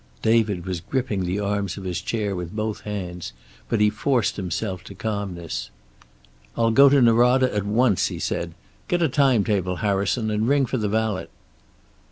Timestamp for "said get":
8.17-9.03